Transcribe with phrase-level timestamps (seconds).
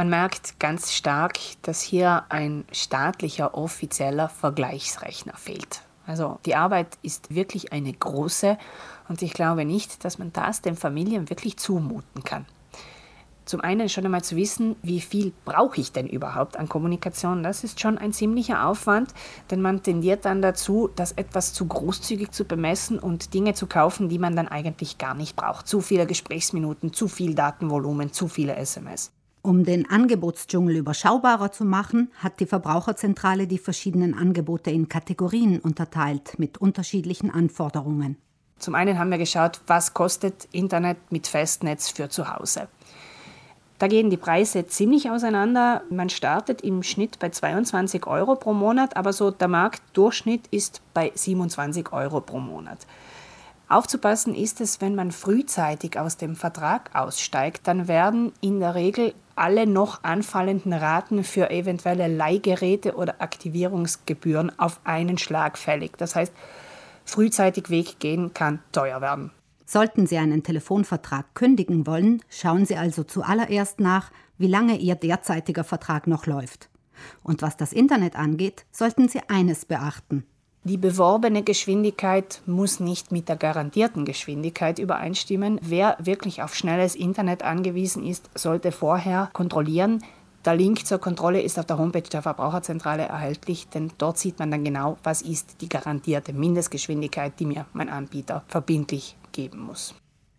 [0.00, 5.82] Man merkt ganz stark, dass hier ein staatlicher offizieller Vergleichsrechner fehlt.
[6.06, 8.56] Also die Arbeit ist wirklich eine große
[9.10, 12.46] und ich glaube nicht, dass man das den Familien wirklich zumuten kann.
[13.44, 17.42] Zum einen schon einmal zu wissen, wie viel brauche ich denn überhaupt an Kommunikation.
[17.42, 19.12] Das ist schon ein ziemlicher Aufwand,
[19.50, 24.08] denn man tendiert dann dazu, das etwas zu großzügig zu bemessen und Dinge zu kaufen,
[24.08, 25.68] die man dann eigentlich gar nicht braucht.
[25.68, 29.12] Zu viele Gesprächsminuten, zu viel Datenvolumen, zu viele SMS.
[29.42, 36.38] Um den Angebotsdschungel überschaubarer zu machen, hat die Verbraucherzentrale die verschiedenen Angebote in Kategorien unterteilt
[36.38, 38.18] mit unterschiedlichen Anforderungen.
[38.58, 42.68] Zum einen haben wir geschaut, was kostet Internet mit Festnetz für zu Hause.
[43.78, 45.84] Da gehen die Preise ziemlich auseinander.
[45.88, 51.12] Man startet im Schnitt bei 22 Euro pro Monat, aber so der Marktdurchschnitt ist bei
[51.14, 52.86] 27 Euro pro Monat.
[53.70, 59.14] Aufzupassen ist es, wenn man frühzeitig aus dem Vertrag aussteigt, dann werden in der Regel
[59.40, 65.96] alle noch anfallenden Raten für eventuelle Leihgeräte oder Aktivierungsgebühren auf einen Schlag fällig.
[65.96, 66.32] Das heißt,
[67.06, 69.30] frühzeitig weggehen kann teuer werden.
[69.64, 75.64] Sollten Sie einen Telefonvertrag kündigen wollen, schauen Sie also zuallererst nach, wie lange Ihr derzeitiger
[75.64, 76.68] Vertrag noch läuft.
[77.22, 80.26] Und was das Internet angeht, sollten Sie eines beachten.
[80.62, 85.58] Die beworbene Geschwindigkeit muss nicht mit der garantierten Geschwindigkeit übereinstimmen.
[85.62, 90.02] Wer wirklich auf schnelles Internet angewiesen ist, sollte vorher kontrollieren,
[90.44, 94.50] der Link zur Kontrolle ist auf der Homepage der Verbraucherzentrale erhältlich, denn dort sieht man
[94.50, 99.94] dann genau, was ist die garantierte Mindestgeschwindigkeit, die mir mein Anbieter verbindlich geben muss.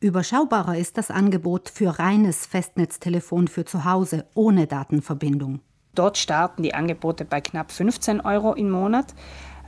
[0.00, 5.60] Überschaubarer ist das Angebot für reines Festnetztelefon für zu Hause ohne Datenverbindung.
[5.94, 9.14] Dort starten die Angebote bei knapp 15 Euro im Monat.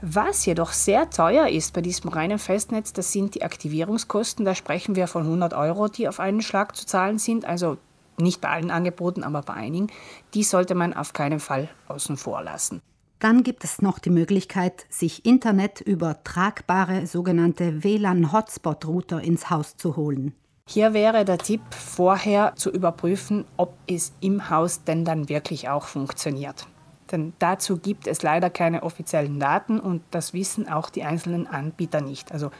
[0.01, 4.45] Was jedoch sehr teuer ist bei diesem reinen Festnetz, das sind die Aktivierungskosten.
[4.45, 7.43] Da sprechen wir von 100 Euro, die auf einen Schlag zu zahlen sind.
[7.43, 7.77] Also
[8.17, 9.87] nicht bei allen Angeboten, aber bei einigen.
[10.33, 12.81] Die sollte man auf keinen Fall außen vor lassen.
[13.19, 19.97] Dann gibt es noch die Möglichkeit, sich Internet über tragbare sogenannte WLAN-Hotspot-Router ins Haus zu
[19.97, 20.33] holen.
[20.69, 25.85] Hier wäre der Tipp, vorher zu überprüfen, ob es im Haus denn dann wirklich auch
[25.85, 26.67] funktioniert.
[27.11, 32.01] Denn dazu gibt es leider keine offiziellen Daten und das wissen auch die einzelnen Anbieter
[32.01, 32.31] nicht.
[32.31, 32.51] Also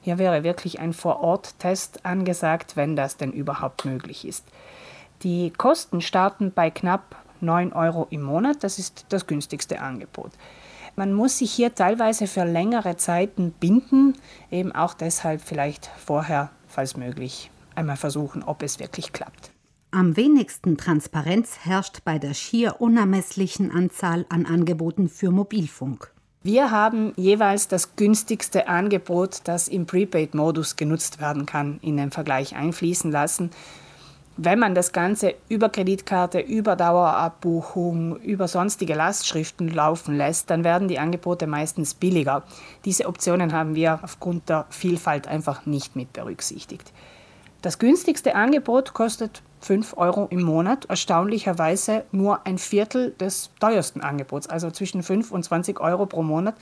[0.00, 4.44] hier wäre wirklich ein Vor-Ort-Test angesagt, wenn das denn überhaupt möglich ist.
[5.22, 8.62] Die Kosten starten bei knapp 9 Euro im Monat.
[8.62, 10.32] Das ist das günstigste Angebot.
[10.96, 14.14] Man muss sich hier teilweise für längere Zeiten binden,
[14.50, 19.52] eben auch deshalb vielleicht vorher, falls möglich, einmal versuchen, ob es wirklich klappt.
[19.90, 26.12] Am wenigsten Transparenz herrscht bei der schier unermesslichen Anzahl an Angeboten für Mobilfunk.
[26.42, 32.54] Wir haben jeweils das günstigste Angebot, das im Prepaid-Modus genutzt werden kann, in den Vergleich
[32.54, 33.48] einfließen lassen.
[34.36, 40.88] Wenn man das Ganze über Kreditkarte, über Dauerabbuchung, über sonstige Lastschriften laufen lässt, dann werden
[40.88, 42.42] die Angebote meistens billiger.
[42.84, 46.92] Diese Optionen haben wir aufgrund der Vielfalt einfach nicht mit berücksichtigt.
[47.62, 54.48] Das günstigste Angebot kostet 5 Euro im Monat, erstaunlicherweise nur ein Viertel des teuersten Angebots,
[54.48, 56.56] also zwischen 5 und 20 Euro pro Monat.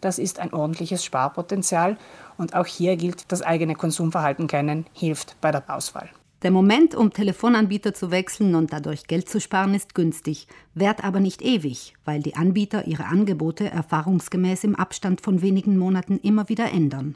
[0.00, 1.96] Das ist ein ordentliches Sparpotenzial
[2.36, 6.10] und auch hier gilt, das eigene Konsumverhalten kennen hilft bei der Auswahl.
[6.42, 11.20] Der Moment, um Telefonanbieter zu wechseln und dadurch Geld zu sparen, ist günstig, währt aber
[11.20, 16.72] nicht ewig, weil die Anbieter ihre Angebote erfahrungsgemäß im Abstand von wenigen Monaten immer wieder
[16.72, 17.14] ändern.